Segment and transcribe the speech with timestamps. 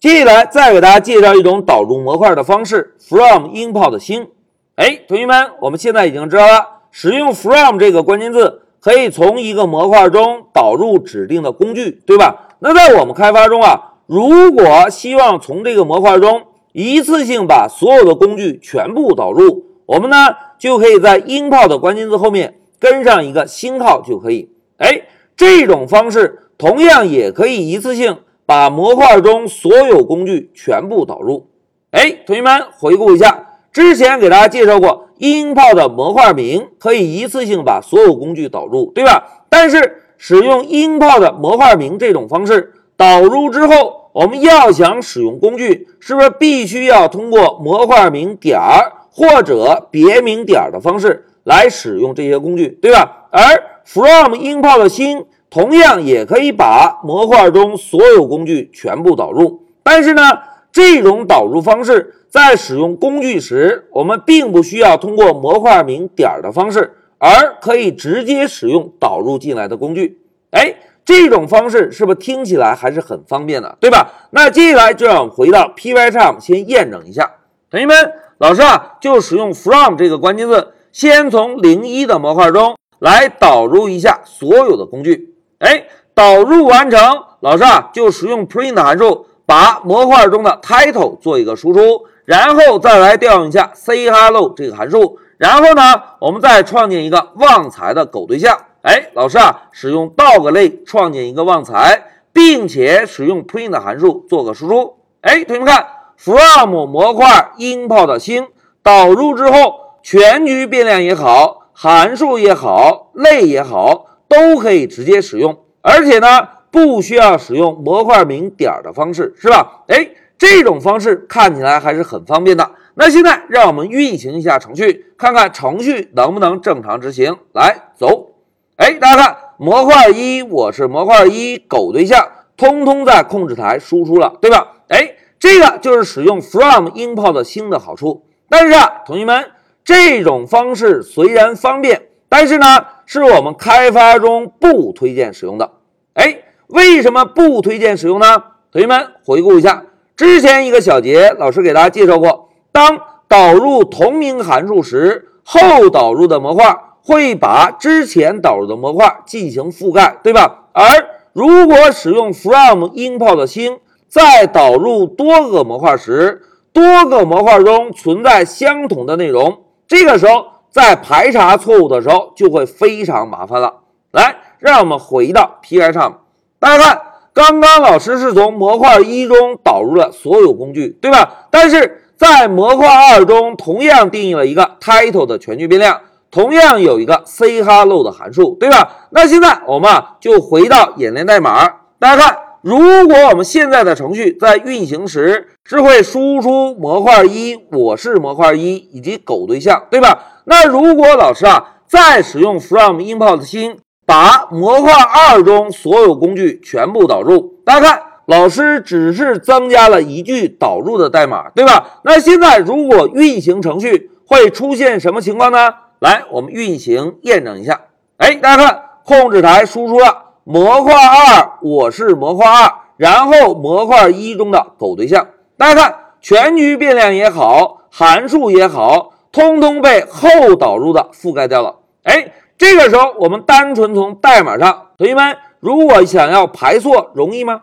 [0.00, 4.28] 接下来再给大家介绍一种导入模块的方式，from import 星。
[4.76, 12.50] 哎，同学们，我们现在已经知道了，使用 from 这个关键字可以从一个模块中导入指定的工具，对吧？
[12.60, 20.16] 那在我们开发中啊，如果希望从这个模块中一次性把所有的工具全部导入，我们呢
[20.60, 24.52] 就可以在 import 关键字后面跟上一个星号就可以。
[24.76, 25.02] 哎，
[25.36, 28.18] 这种方式同样也可以一次性。
[28.48, 31.48] 把模块中所有工具全部导入。
[31.90, 39.44] 哎，同学们回顾一下，之前给大家介绍过，import 的模块名可以一次性把所有工具导入，对吧？
[39.50, 53.26] 但是使用 import 的模块名这种方式导入之后，我们要想使用工具，是不是必须要通过模块名点儿或者别名点儿的方式来使用这些工具，对吧？
[53.30, 53.40] 而
[53.84, 60.22] from import 新同样也可以把模块中所有工具全部导入，但是呢，
[60.70, 70.20] 这种导入方式在使用工具时，我们并不需要通过模块名点的方式，而可以直接使用导入进来的工具。
[70.50, 74.28] 哎，这种方式是不是听起来还是很方便的，对吧？
[74.30, 77.30] 那接下来就让我们回到 Pycharm 先验证一下。
[77.70, 77.96] 同学们，
[78.36, 85.34] 老师啊，就使用 from 这个关键字，先从零一的模块中来导入一下所有的工具。
[85.58, 87.00] 哎，导入完成，
[87.40, 98.56] 老师啊就使用 print 函数把模块中的 title 做一个输出，然后再来调用一下 say hello 这个函数，然后呢，我们再创建一个旺财的狗对象。
[98.82, 104.94] 哎，老师啊，使用 dog 类创建一个旺财，并且使用 print 函数做个输出。
[105.22, 105.86] 哎，同学们看
[106.16, 108.46] ，from 模块 import 星
[108.82, 114.04] 导入之后，全局变量也好，函数也好，类也好。
[114.38, 119.82] 都可以直接使用，而且呢，不需要使用模块名点的方式，是吧？
[119.88, 122.70] 哎，这种方式看起来还是很方便的。
[122.94, 127.36] 那现在让我们运行一下程序，看看程序能不能正常执行。
[127.52, 128.30] 来，走。
[128.76, 132.24] 哎，大家看，模块一，我是模块一狗对象，
[132.56, 134.76] 通通在控制台输出了，对吧？
[134.88, 138.24] 哎，这个就是使用 from import 新的好处。
[138.48, 139.50] 但是啊，同学们，
[139.84, 142.02] 这种方式虽然方便。
[142.30, 142.66] 但是呢，
[143.10, 145.70] 是我们开发中不推荐使用的。
[146.12, 148.26] 哎，为什么不推荐使用呢？
[148.70, 149.82] 同学们回顾一下
[150.14, 160.66] 之前一个小节，老师给大家介绍过，当导入同名函数时，后导入的模块会把之前导入的模块进行覆盖，对吧？
[160.74, 160.84] 而
[161.32, 166.42] 如果使用 from import 星再导入多个模块时，
[166.74, 170.57] 多个模块中存在相同的内容，这个时候。
[170.70, 173.74] 在排查错误的时候就会非常麻烦了。
[174.12, 176.20] 来，让我们回到 Pi 上，
[176.58, 177.02] 大家看，
[177.32, 181.46] 刚刚老师是从模块一中导入了所有工具，对吧？
[181.50, 189.08] 但是在模块二中同样定义了一个 title 的全局变量，同样有一个 say hello 的函数，对吧？
[189.10, 191.66] 那现在我们啊就回到演练代码，
[191.98, 192.38] 大家看。
[192.68, 192.76] 如
[193.08, 200.42] 果我们现在的程序在运行时是会输出模块一，我是模块一以及狗对象，对吧？
[200.44, 212.00] 那如果老师啊再使用 from import 星把模块二中所有工具全部导入，大家看，老师只是增加了一句导入的代码，对吧？
[212.04, 215.70] 那现在如果运行程序会出现什么情况呢？
[216.00, 217.80] 来，我们运行验证一下。
[218.18, 220.24] 哎，大家看，控制台输出了。
[220.50, 225.28] 模块二，我是模块二，然后模块一中的狗对象，
[225.58, 231.74] 大家看全局变量也好，函数也好，通通被后导入的覆盖掉了。
[232.04, 237.60] 哎，这个时候我们单纯从代码上，同学们如果想要排错，容易吗？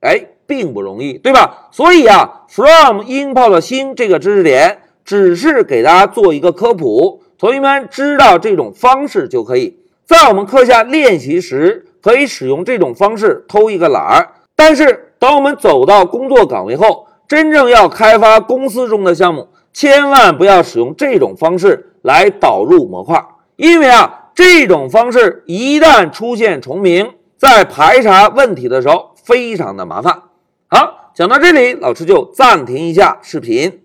[0.00, 1.66] 哎，并不容易，对吧？
[1.72, 11.84] 所以啊，from import 新这个知识点只是给大家做一个科普，同学们知道这种方式就可以在我们课下练习时。
[12.00, 23.22] 可以使用这种方式偷一个懒儿，但是当我们走到工作岗位后，真正要开发公司中的项目，千万不要使用这种方式来导入模块，
[23.56, 30.22] 因为啊，这种方式一旦出现重名，在排查问题的时候非常的麻烦。
[30.68, 33.80] 好，讲到这里，老师就暂停一下视频。